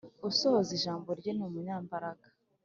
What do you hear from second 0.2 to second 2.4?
Usohoza ijambo rye ni umunyambaraga